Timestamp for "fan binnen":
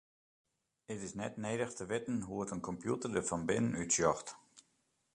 3.29-3.77